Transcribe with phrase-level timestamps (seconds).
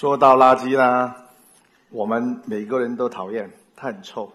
[0.00, 1.12] 说到垃圾呢，
[1.90, 4.32] 我们每个人都讨厌，它很臭。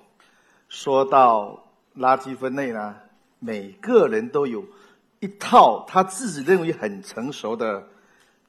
[0.67, 1.57] 说到
[1.95, 2.93] 垃圾分类呢，
[3.39, 4.61] 每个人都有
[5.21, 7.81] 一套他自己认为很成熟的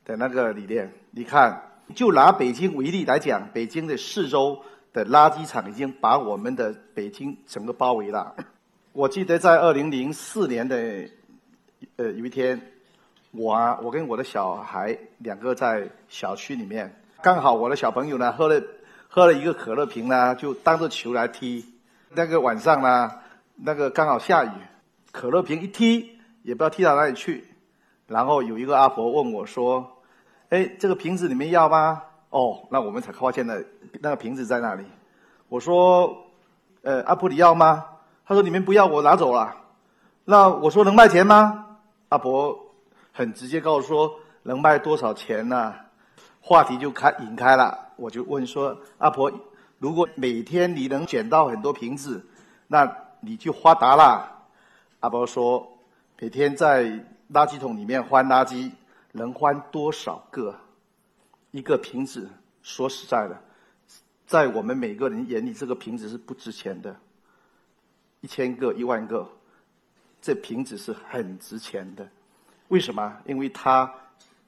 [0.05, 0.93] 的那个理念。
[1.12, 1.62] 你看，
[1.95, 4.61] 就拿北京为例来讲，北京的四周
[4.93, 8.35] 的垃圾场已经把我们的北京整个包围了。
[8.93, 11.09] 我记得在二零零四年的
[11.95, 12.61] 呃有一天。
[13.37, 18.62] 我啊，我跟我的小孩两个在小区里面，刚好我的小朋友呢喝了
[19.09, 21.65] 喝了一个可乐瓶呢，就当着球来踢。
[22.10, 23.10] 那个晚上呢，
[23.55, 24.51] 那个刚好下雨，
[25.10, 27.42] 可乐瓶一踢也不知道踢到哪里去。
[28.06, 30.02] 然后有一个阿婆问我说
[30.51, 33.59] ：“哎，这个瓶子你们要吗？”哦，那我们才发现了
[34.02, 34.84] 那个瓶子在那里。
[35.48, 36.15] 我说
[36.84, 37.87] ：“呃，阿婆你要吗？”
[38.29, 39.56] 他说：“你们不要，我拿走了。”
[40.27, 41.68] 那我说：“能卖钱吗？”
[42.10, 42.60] 阿婆。
[43.12, 45.74] 很直接告诉说能卖多少钱呢？
[46.47, 49.32] 话题就开引开了，我就问说阿婆，
[49.79, 52.23] 如果每天你能捡到很多瓶子，
[52.66, 52.87] 那
[53.21, 54.30] 你就发达了。
[55.01, 55.66] 阿婆说，
[56.21, 56.85] 每天在
[57.33, 58.71] 垃圾桶里面翻垃圾，
[59.13, 60.55] 能翻多少个？
[61.51, 62.29] 一个瓶子，
[62.63, 63.40] 说实在的，
[64.27, 66.94] 在我们每个人眼里，这个瓶子是不值钱的。
[68.21, 69.27] 一千个、一万个，
[70.21, 72.06] 这瓶子是很值钱的。
[72.69, 73.16] 为什么？
[73.25, 73.91] 因为它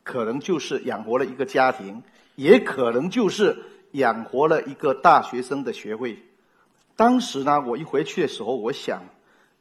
[0.07, 2.01] 可能就是养活了一个家庭，
[2.37, 3.59] 也可能就是
[3.91, 6.17] 养活了一个大学生的学费。
[6.95, 9.03] 当时呢，我一回去的时候，我想，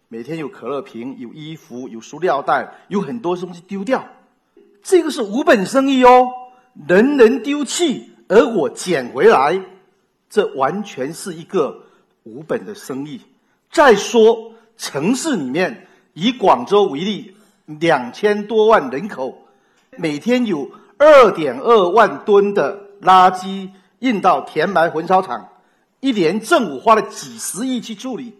[0.07, 4.07] 每天有可乐瓶、有衣服、有塑料袋，有很多东西丢掉，
[4.83, 6.27] 这个是无本生意哦，
[6.87, 9.59] 人人丢弃，而我捡回来，
[10.29, 11.85] 这完全是一个
[12.21, 13.19] 无本的生意。
[13.71, 17.31] 再说城市里面，以广州为例。
[17.79, 19.44] 两千多万人口，
[19.97, 25.49] 每天有二点二万吨的垃圾运到填埋焚烧厂，
[25.99, 28.37] 一年政府花了几十亿去处理。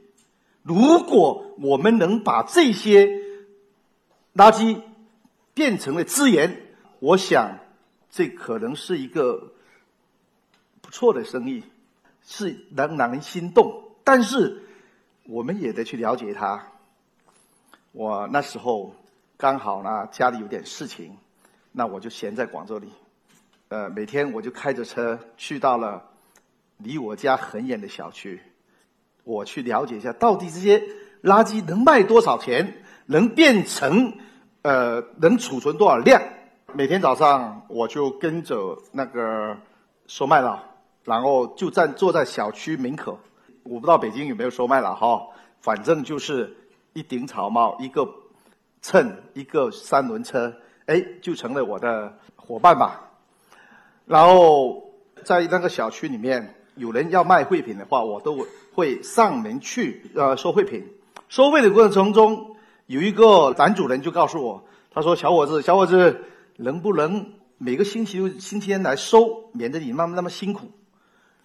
[0.63, 3.05] 如果我们能把这些
[4.33, 4.81] 垃圾
[5.53, 6.61] 变成了资源，
[6.99, 7.59] 我想
[8.09, 9.53] 这可能是一个
[10.81, 11.63] 不错的生意，
[12.25, 13.83] 是能让人心动。
[14.03, 14.63] 但是
[15.23, 16.67] 我们也得去了解它。
[17.91, 18.93] 我那时候。
[19.37, 21.17] 刚好呢，家里有点事情，
[21.77, 22.87] 那我就闲在广州里。
[23.67, 26.01] 呃，每天我就开着车去到了
[26.77, 28.41] 离我家很远的小区，
[29.25, 30.81] 我去了解一下，到底这些
[31.21, 34.13] 垃圾能卖多少钱，能变成
[34.61, 36.21] 呃能储存多少量。
[36.73, 39.57] 每天早上我就跟着那个
[40.07, 40.57] 收卖佬，
[41.03, 43.19] 然后就站坐在小区门口。
[43.63, 45.27] 我不知道北京有没有收卖佬哈，
[45.59, 46.55] 反正就是
[46.93, 48.07] 一顶草帽一个。
[48.87, 50.53] 秤一个三轮车，
[50.85, 53.09] 哎，就成了我的伙伴吧。
[54.05, 60.85] 然后在那个小区里面，有人要卖废品的话，我都会上门去呃收废品。
[61.27, 66.23] 收费的过程中，有一个男主人就告诉我，他说：“小伙子，小伙子，
[66.57, 70.67] 能不能每个星期六、星期天来收，免得你那么那么辛苦？”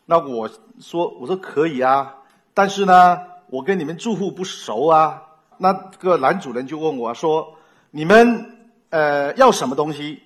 [0.04, 2.16] 那我说：“我说可以啊，
[2.52, 3.18] 但是呢，
[3.48, 5.22] 我跟你们住户不熟啊。”
[5.56, 7.54] 那个男主人就问我说
[7.90, 8.59] ：“你们
[8.90, 10.22] 呃要什么东西？”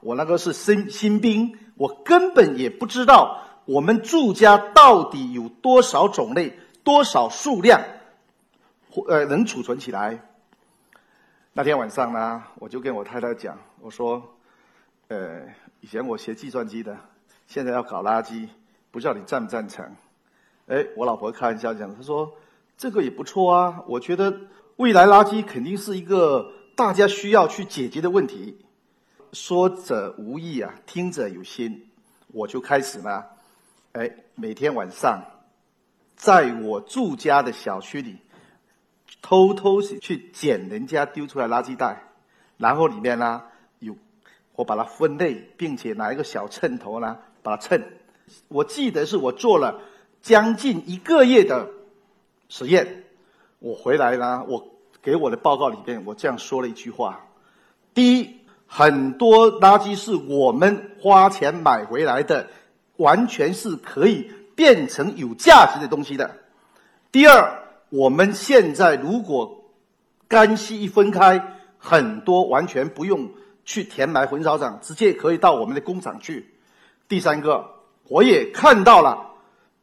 [0.00, 7.80] 我那个是新新兵，我根本也不知道我们住家到底有多少种类、多少数量，
[9.08, 10.20] 呃能储存起来。
[11.54, 14.22] 那天晚上呢，我就跟我太太讲，我说
[15.08, 15.40] ：“呃，
[15.80, 16.94] 以前我学计算机的，
[17.46, 18.46] 现在要搞垃圾，
[18.90, 19.84] 不知道你赞不赞成？”
[20.68, 22.30] 哎，我老婆开玩笑讲，她说
[22.76, 24.36] ：“这个也不错啊，我觉得。”
[24.76, 28.58] 未来垃圾肯定是一个大家需要去解决的问题。
[29.32, 31.88] 说者无意啊，听者有心。
[32.28, 33.24] 我就开始呢，
[33.92, 35.22] 哎，每天晚上，
[36.16, 38.18] 在我住家的小区里，
[39.22, 42.02] 偷偷去捡人家丢出来垃圾袋，
[42.56, 43.42] 然后里面呢
[43.78, 43.96] 有，
[44.56, 47.84] 我把它分类，并且拿一个小秤头呢把它称。
[48.48, 49.80] 我记得是我做了
[50.22, 51.70] 将近一个月的
[52.48, 53.04] 实验。
[53.60, 54.73] 我回来呢，我
[55.04, 57.20] 给我的报告里边，我这样说了一句话：
[57.92, 62.48] 第一，很多垃圾是我们花钱买回来的，
[62.96, 66.26] 完全是可以变成有价值的东西的；
[67.12, 67.58] 第二，
[67.90, 69.64] 我们现在如果
[70.26, 73.28] 干系一分开，很多完全不用
[73.66, 76.42] 去填埋焚烧厂，直接可以到我们的工厂去；
[77.08, 77.62] 第三个，
[78.08, 79.32] 我也看到了，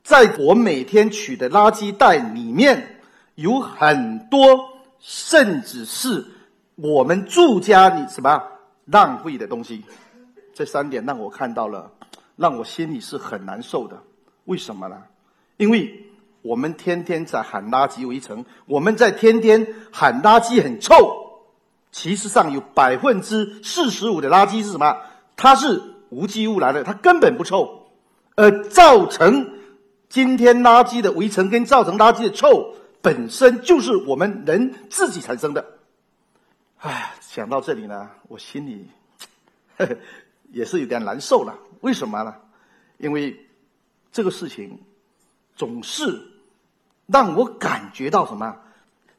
[0.01, 2.97] 在我每天取的垃圾袋里面。
[3.35, 4.70] 有很多，
[5.01, 6.23] 甚至是
[6.75, 8.41] 我们住家里什么
[8.85, 9.83] 浪费的东西，
[10.53, 11.91] 这三点让我看到了
[12.35, 13.97] 让我心里是很难受的。
[14.45, 14.97] 为什么呢？
[15.57, 16.05] 因为
[16.41, 20.95] 我们天天在喊垃圾围城，我们在天天喊垃圾很臭，
[21.91, 24.97] 其实上有百分之四十五的垃圾是什么？
[25.35, 27.87] 它是无机物来的，它根本不臭，
[28.35, 29.51] 而造成
[30.09, 35.77] 今天垃圾的围城跟造成垃圾的臭，本身就是我们人自己产生的。
[36.77, 38.87] 唉，想到这里呢，我心里
[39.77, 39.97] 呵 呵
[40.51, 41.57] 也是有点难受了。
[41.81, 42.35] 为什么呢？
[42.97, 43.47] 因为
[44.11, 44.79] 这个事情
[45.55, 46.21] 总是
[47.07, 48.57] 让我感觉到什么？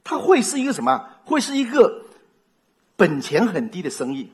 [0.04, 1.08] 它会是一个什么？
[1.24, 2.04] 会是一个
[2.96, 4.30] 本钱很低的生意。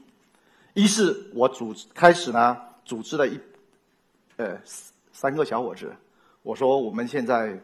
[0.74, 3.38] 于是我组开始呢，组织了一
[4.36, 4.58] 呃
[5.12, 5.94] 三个小伙子，
[6.42, 7.60] 我说我们现在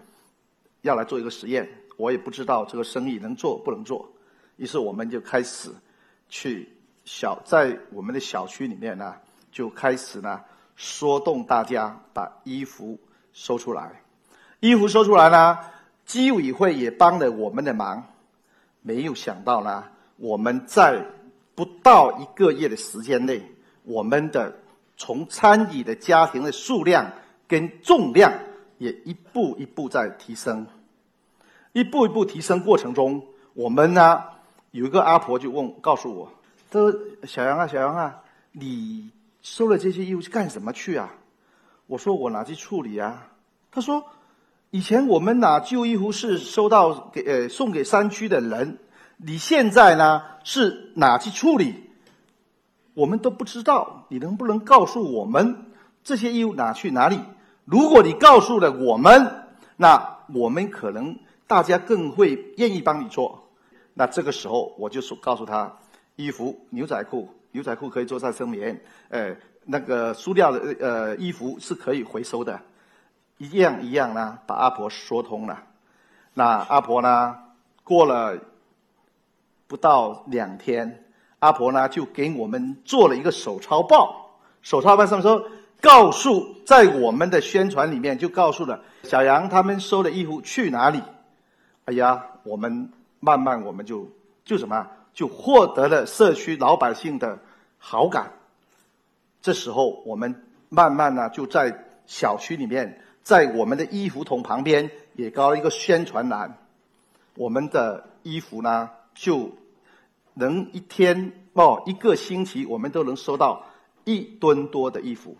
[0.84, 1.66] 要来做一个实验，
[1.96, 4.06] 我也不知道这个生意能做不能做。
[4.56, 5.70] 于是我们就开始
[6.28, 6.68] 去
[7.06, 9.14] 小在我们的小区里面呢，
[9.50, 10.38] 就开始呢
[10.76, 12.98] 说动大家把衣服
[13.32, 14.02] 收出来。
[14.60, 15.58] 衣服收出来呢，
[16.04, 18.04] 居委会也帮了我们的忙。
[18.82, 19.84] 没有想到呢，
[20.18, 21.02] 我们在
[21.54, 23.42] 不到一个月的时间内，
[23.84, 24.54] 我们的
[24.98, 27.10] 从参与的家庭的数量
[27.48, 28.30] 跟重量
[28.78, 30.66] 也一步一步在提升。
[31.72, 33.24] 一步一步提升过程中，
[33.54, 34.22] 我们呢。
[34.70, 36.28] 有一个阿婆就问，告诉我
[36.68, 36.92] ：“他说
[37.28, 39.08] 小杨啊，小杨啊，你
[39.40, 41.14] 收了这些衣服干什么去啊？”
[41.86, 43.28] 我说：“我拿去处理啊。”
[43.70, 44.04] 他说
[44.72, 48.78] ：“以前我们拿旧衣服是收到给呃送给山区的人，
[49.16, 51.76] 你现在呢是拿去处理？
[52.94, 55.66] 我们都不知道，你能不能告诉我们
[56.02, 57.20] 这些衣服拿去哪里？
[57.64, 59.44] 如果你告诉了我们，
[59.76, 63.40] 那我们可能大家更会愿意帮你做。”
[63.94, 65.72] 那这个时候，我就说告诉他，
[66.16, 72.60] 衣服、牛仔裤、牛仔裤可以做再生棉，呃，那个塑料的呃衣服是可以回收的，
[73.38, 75.62] 一样一样呢，把阿婆说通了。
[76.34, 77.36] 那阿婆呢，
[77.84, 78.36] 过了
[79.68, 81.04] 不到两天，
[81.38, 85.48] 阿婆呢就给我们做了一个手抄报，手抄报上面说，
[85.84, 91.00] 告诉在我们的宣传里面就告诉了小杨他们收的衣服去哪里。
[91.84, 92.90] 哎呀，我们。
[93.24, 94.06] 慢慢，我们就
[94.44, 97.38] 就什么，就获得了社区老百姓的
[97.78, 98.30] 好感。
[99.40, 106.58] 这时候，我们慢慢呢，就在小区里面，在我们的衣服桶旁边也搞了一个宣传栏。
[107.34, 109.50] 我们的衣服呢，就
[110.34, 113.64] 能一天哦，一个星期，我们都能收到
[114.04, 115.34] 一吨多的衣服。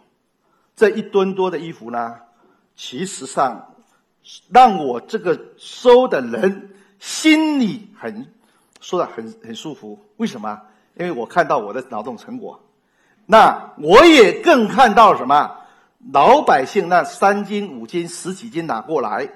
[0.77, 2.17] 这一吨多的衣服呢，
[2.77, 3.75] 其实上
[4.51, 6.71] 让我这个收的人。
[7.01, 8.33] 心里很
[8.81, 10.59] 说的很很舒服，为什么？
[10.97, 12.59] 因为我看到我的劳动成果，
[13.27, 15.55] 那我也更看到什么？
[16.15, 19.29] 老百姓那三斤五斤十几斤拿过来，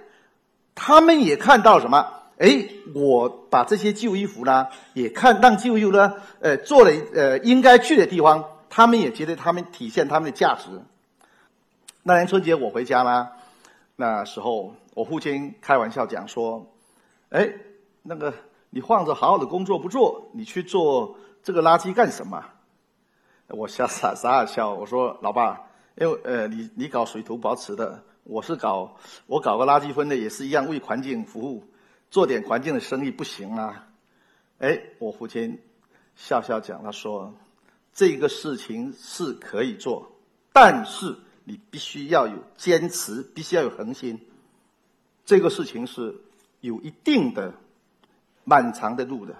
[0.75, 2.07] 他们也看到什么？
[2.39, 10.71] 哎，我把这些旧衣服呢，也看让旧衣服呢，呃，做了呃应该去的地方，他们也觉得他们体现他们的价值。
[12.09, 13.31] 那年春节我回家啦，
[13.95, 16.67] 那时候我父亲开玩笑讲说。
[17.29, 17.53] 哎，
[18.03, 18.33] 那个
[18.71, 22.43] 你放着好好的工作不做，你去做这个垃圾干什么？
[23.49, 25.61] 我傻傻傻笑，我说老爸，
[25.99, 31.63] 因为呃，你你搞水土保持的，我是搞我搞个垃圾分类也是一样为环境服务，
[32.11, 33.87] 做点环境的生意不行啊？
[34.61, 35.61] 哎，我父亲
[36.17, 37.35] 笑笑讲，他说
[37.93, 40.11] 这个事情是可以做，
[40.55, 41.15] 但是
[41.49, 44.21] 你必须要有坚持，必须要有恒心。
[45.25, 46.15] 这个事情是。
[46.61, 47.55] 有一定的
[48.43, 49.33] 漫长的路的，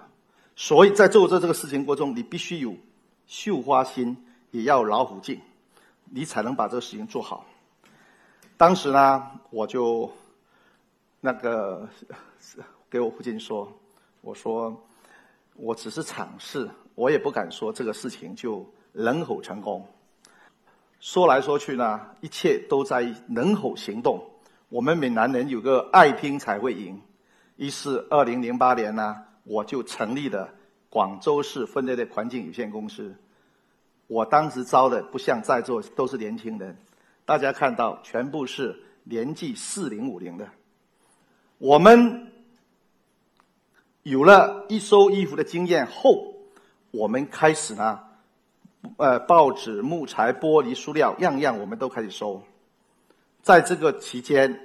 [0.55, 2.73] 所以在做这这个事情过程中，你必须有
[3.27, 4.15] 绣花心，
[4.51, 5.41] 也要老虎劲，
[6.05, 7.45] 你才能把这个事情做好。
[8.55, 10.09] 当时呢，我就
[11.19, 11.89] 那个
[12.89, 13.69] 给我父亲说
[14.23, 14.81] ：“我说
[15.55, 19.85] 我只是尝试，我也不敢说这个事情就能否成功。
[20.99, 24.23] 说来说去呢，一切都在能否行动。
[24.67, 27.01] 我们闽南人有个爱拼才会赢。”
[27.55, 30.49] 于是，二零零八年呢，我就成立了
[30.89, 33.13] 广州市分类的环境有限公司。
[34.07, 36.77] 我当时招的不像在座都是年轻人，
[37.25, 40.47] 大家看到全部是年纪四零五零的。
[41.57, 42.31] 我们
[44.03, 46.33] 有了一收衣服的经验后，
[46.91, 47.99] 我们开始呢，
[48.97, 52.41] 呃，报纸、木材、玻璃、塑料，样样我们都开始收。
[53.41, 54.59] 在这个期间，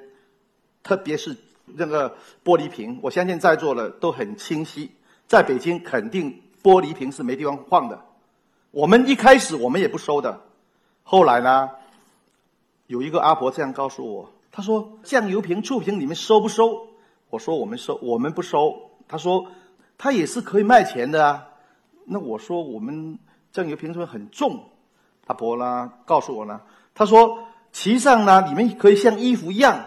[0.82, 1.36] 特别是。
[1.66, 4.90] 那个玻璃瓶，我相信在座的都很清晰。
[5.26, 7.98] 在北京，肯定玻璃瓶是没地方放的。
[8.70, 10.42] 我们一开始我们也不收的，
[11.04, 11.70] 后来呢，
[12.86, 16.86] 有一个阿婆这样告诉我，她说：“酱油瓶、醋瓶你们收不收？”
[17.30, 19.46] 我说：“我们收，我们不收。”她说
[19.96, 21.48] ：“它也是可以卖钱的啊。”
[22.04, 23.18] 那我说：“我们
[23.54, 24.68] 酱油瓶是不是很重？”
[25.26, 26.60] 阿婆呢告诉我呢，
[26.94, 27.38] 她说
[27.72, 29.86] ：“其上呢，你们可以像衣服一样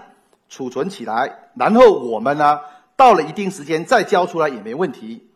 [0.50, 2.60] 储存起来，然后我们呢
[2.96, 5.30] 到了一定时间再交出来也没问题。”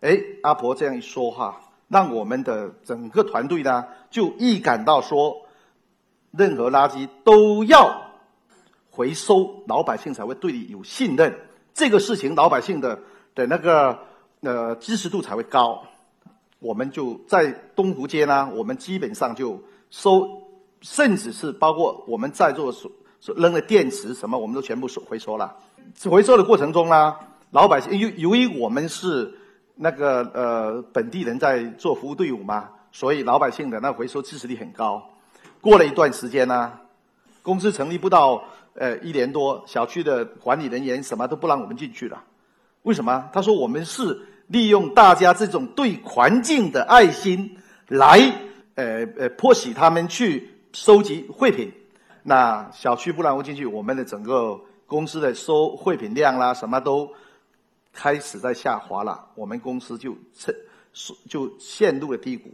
[0.00, 5.46] 哎，阿婆这样一说哈，让我们的整个团队呢就预感到说，
[6.32, 8.02] 任何垃圾都要
[8.90, 11.38] 回收，老百姓才会对你有信任。
[11.72, 12.98] 这个事情老百姓的
[13.34, 13.98] 的那个
[14.40, 15.84] 呃支持度才会高。
[16.58, 20.42] 我们就在东湖街呢，我们基本上就收，
[20.80, 25.56] 甚至是包括我们在座所所扔的电池什么，我们都全部收回收了。
[26.04, 27.16] 回收的过程中呢，
[27.50, 29.38] 老百姓由由于我们是。
[29.78, 35.06] 那个呃，本地人在做服务队伍嘛，所以老百姓的那回收支持率很高。
[35.60, 36.72] 过了一段时间呢，
[37.42, 42.24] 公司成立不到呃一年多，小区的管理人员什么都不让我们进去了。
[42.84, 43.28] 为什么？
[43.34, 48.18] 他说我们是利用大家这种对环境的爱心来
[48.74, 51.72] 呃呃迫使他们去收集废品。
[52.22, 57.12] 那小区不让我进去，我们的整个公司的收废品量啦，什么都。
[57.98, 60.54] 开始在下滑了，我们公司就趁
[61.30, 62.52] 就陷入了低谷。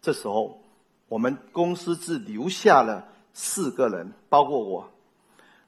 [0.00, 0.62] 这时候，
[1.08, 4.88] 我们公司只留下了四个人，包括我。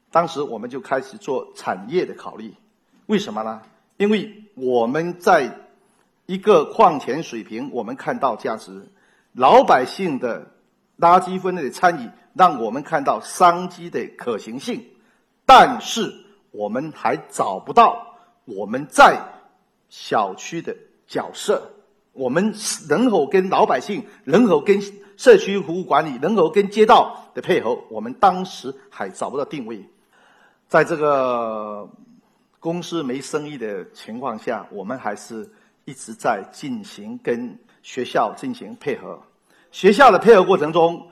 [0.09, 2.53] 当时我们就开始做产业的考虑，
[3.07, 3.61] 为什么呢？
[3.99, 5.53] 因为我们在
[6.25, 8.87] 一个矿泉水瓶，我们看到价值，
[9.33, 10.47] 老百姓的
[10.97, 14.81] 垃圾分类的参与，让我们看到商机的可行性，
[15.45, 16.15] 但是
[16.51, 18.15] 我们还找不到。
[18.45, 19.21] 我们在
[19.89, 20.73] 小区的
[21.05, 21.61] 角色，
[22.13, 22.53] 我们
[22.87, 24.81] 能否跟老百姓，能否跟
[25.17, 27.77] 社区服务管理，能否跟街道的配合？
[27.89, 29.83] 我们当时还找不到定位。
[30.69, 31.89] 在这个
[32.59, 35.49] 公司没生意的情况下，我们还是
[35.85, 39.19] 一直在进行跟学校进行配合。
[39.71, 41.07] 学校的配合过程中，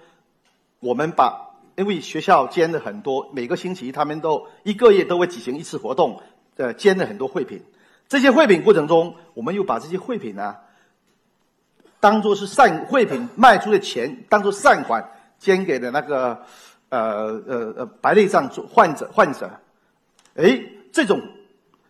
[0.80, 6.22] 我们把因为学校兼了很多，每个星期他们都一个月都会举行一次活动。
[6.58, 7.62] 呃，捐了很多废品，
[8.10, 10.56] 这些废品过程中，我们又把这些废品呢，
[12.00, 16.44] 当做是善废品卖出的钱，当做善款捐给了那个
[16.90, 17.00] 呃
[17.48, 19.48] 呃呃白内障患者患者。
[20.34, 20.60] 哎，
[20.92, 21.22] 这种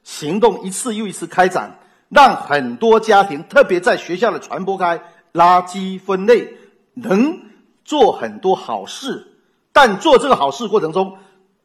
[0.07, 5.01] 行动一次又一次开展，让很多家庭，特别在学校的传播开
[5.33, 6.53] 垃圾分类，
[6.93, 7.41] 能
[7.83, 9.35] 做很多好事。
[9.73, 11.17] 但做这个好事过程中，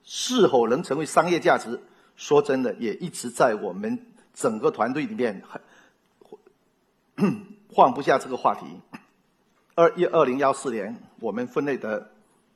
[0.02, 1.80] 是否能成为商业价值？
[2.16, 5.40] 说真的，也一直在我们整个团队里面
[7.16, 8.66] 很放不下这个话题。
[9.76, 12.10] 二一二零幺四年，我们分类的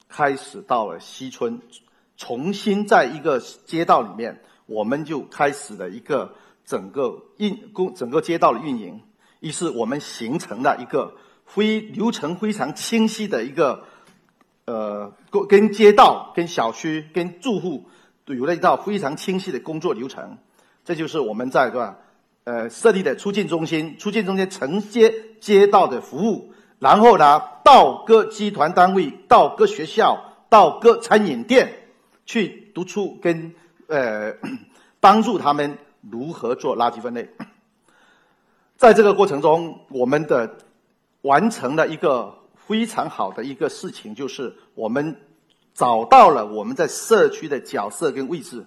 [0.09, 1.61] 开始到了西村，
[2.17, 9.01] 重新在一个街道里面，我们就开始了一个整个运工整个街道的运营。
[9.41, 11.15] 于是我们形成了一个
[11.47, 13.85] 非流程非常清晰的一个
[14.67, 15.13] 呃，
[15.49, 17.89] 跟街道、跟小区、跟住户。
[18.27, 20.37] 有了一套非常清晰的工作流程，
[20.85, 21.97] 这就是我们在对吧？
[22.43, 30.19] 呃，设立的出境中心，出境中心承接街道的服务，然后呢，到各集团单位、到各学校、
[30.49, 31.73] 到各餐饮店
[32.25, 33.55] 去督促跟
[33.89, 34.35] 呃
[35.01, 37.29] 帮助他们如何做垃圾分类。
[38.77, 40.57] 在这个过程中，我们的
[41.23, 45.17] 完成了一个非常好的一个事情，就是我们。
[45.79, 48.65] 找到了我们在社区的角色跟位置，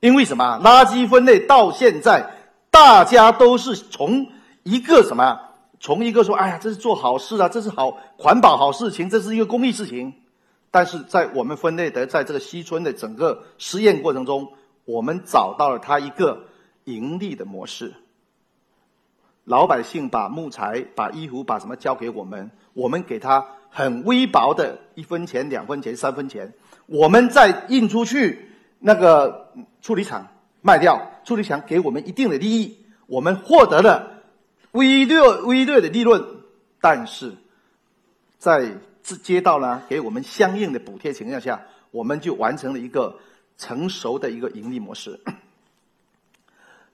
[0.00, 0.58] 因为什么？
[0.64, 2.28] 垃圾分类到现在，
[2.68, 4.26] 大家都是从
[4.64, 5.38] 一个什么？
[5.78, 10.12] 从一个说，哎呀，这是做好事啊，这是好环保好事情，这是一个公益事情。
[10.70, 14.52] 但是在我们分类的在这个西村的整个实验过程中，
[14.84, 16.44] 我们找到了它一个
[16.84, 17.94] 盈利的模式。
[19.44, 23.46] 老百姓把木材、把衣服、把什么交给我们，我们给他。
[23.70, 26.54] 很微薄的一分钱、两分钱、三分钱，
[26.86, 30.26] 我们再印出去，那个处理厂
[30.62, 34.22] 卖掉，处理厂给我们一定的利益，我们获得了
[34.72, 36.24] 微略微略的利润，
[36.80, 37.34] 但是
[38.38, 38.72] 在
[39.08, 43.16] 是街道呢给我们相应的补贴情况下，我们就完成了一个
[43.56, 45.18] 成熟的一个盈利模式。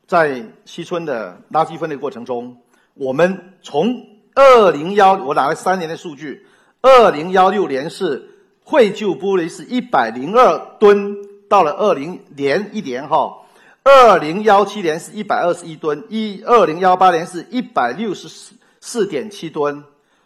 [0.06, 2.56] 在西村的垃圾分类过程中，
[2.94, 4.06] 我们从
[4.36, 6.46] 二零幺我拿了三年的数据。
[6.80, 8.30] 二零幺六年是
[8.64, 11.16] 废旧玻璃是一百零二吨，
[11.48, 13.38] 到了二零年一年哈，
[13.82, 19.82] 二零幺七年是一百二十一吨，一二零幺八年是一百六十四四点七吨，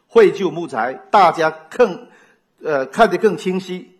[0.09, 2.09] 废旧木材大家更
[2.63, 3.93] 呃看得更清晰，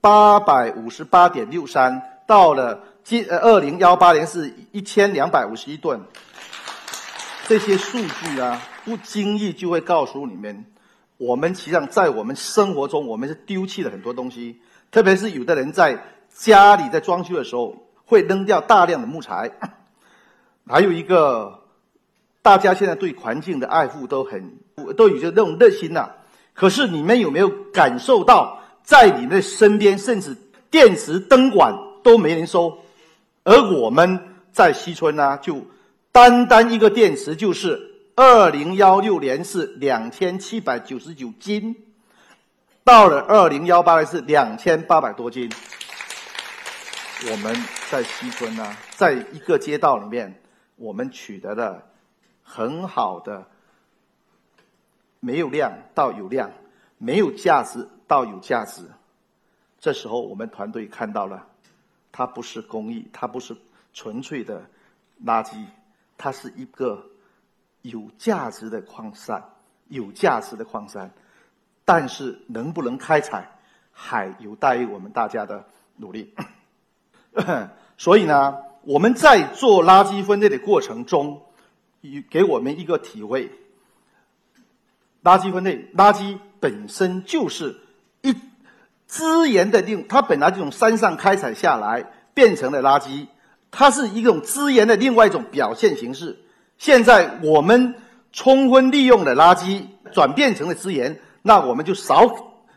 [0.00, 6.00] 八百五十八点六三，到了今呃二零幺八年是一千两百五十一吨。
[7.46, 10.64] 这些数据啊，不经意就会告诉你们，
[11.18, 14.60] 我们实际上在我们生活中，我们是丢弃了很多东西。
[14.90, 16.02] 特别是有的人在
[16.34, 19.50] 家里在装修的时候，会扔掉大量的木材。
[20.66, 21.60] 还有一个，
[22.40, 24.56] 大家现在对环境的爱护都很
[24.96, 26.10] 都有着那种热心呐。
[26.52, 30.36] 可是你们有没有感受到，在你们的身边，甚至
[30.70, 32.78] 电池灯管都没人收，
[33.42, 34.18] 而我们
[34.52, 35.60] 在西村呢，就。
[36.12, 37.76] 单单一个电池就是
[38.14, 41.74] 二零幺六年是两千七百九十九斤，
[42.84, 45.50] 到了二零幺八年是两千八百多斤。
[47.28, 47.52] 我们
[47.90, 50.40] 在西村呢，在一个街道里面，
[50.76, 51.82] 我们取得了
[52.44, 53.44] 很好的
[55.24, 56.50] 没有量到有量，
[56.98, 58.82] 没有价值到有价值。
[59.80, 61.46] 这时候我们团队看到了，
[62.12, 63.56] 它不是公益，它不是
[63.94, 64.62] 纯粹的
[65.24, 65.64] 垃圾。
[66.18, 67.02] 它是一个
[67.80, 69.42] 有价值的矿山，
[69.88, 71.10] 有价值的矿山，
[71.86, 73.50] 但是能不能开采，
[73.92, 75.64] 还有待于我们大家的
[75.96, 76.34] 努力。
[77.96, 81.40] 所以呢，我们在做垃圾分类的过程中，
[82.28, 83.50] 给我们一个体会：
[85.24, 87.74] 垃圾分类，垃圾本身就是
[88.22, 88.34] 一
[89.06, 92.04] 资源的另，它本来这种山上开采下来
[92.34, 93.26] 变成了垃圾。
[93.70, 96.38] 它是一种资源的另外一种表现形式。
[96.78, 97.94] 现在我们
[98.32, 102.30] 充分利用了垃圾，转变成了资源，那我们就少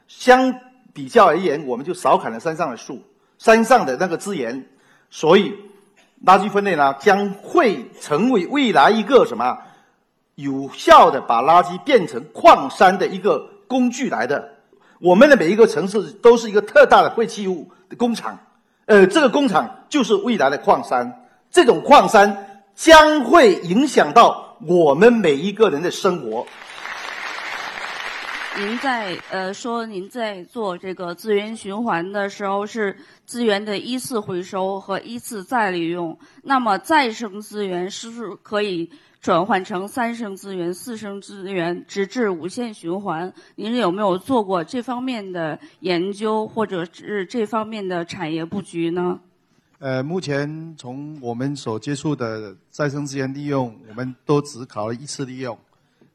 [0.08, 0.56] 相
[0.94, 3.02] 比较而言，我们就少砍了山上的树，
[3.38, 4.66] 山上的那个资源。
[5.10, 5.54] 所以，
[6.26, 9.58] 垃圾分类呢，将会成为未来一个什么
[10.38, 14.54] 有效的把垃圾变成矿山的一个工具来的。
[15.00, 18.40] 我们的每一个城市都是一个特大的废弃物的工厂。
[18.86, 26.46] 呃，这个工厂就是未来的矿山，这种矿山将会影响到我们每一个人的生活。
[28.56, 32.96] 您在呃说您在做这个资源循环的时候是
[33.26, 38.92] 资源的一次回收和一次再利用，那么再生资源是不是可以？
[39.22, 43.34] 转换成三生资源、四生资源，直至无限循环。
[43.56, 49.20] 您有没有做过这方面的研究，或者是这方面的产业布局呢？
[49.80, 55.58] 呃，目前从我们所接触的再生资源利用，我们都只考了一次利用。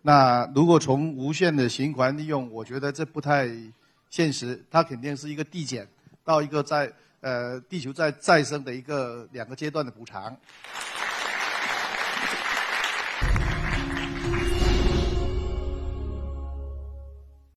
[0.01, 3.49] 那如果从无限的循环利用，我觉得这不太
[4.11, 4.61] 现实。
[4.69, 5.87] 它肯定是一个递减
[6.25, 10.37] 到一个在呃地球在再生的一个两个阶段的补偿。